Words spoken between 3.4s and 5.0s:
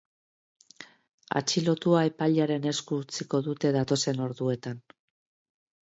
dute datozen orduetan.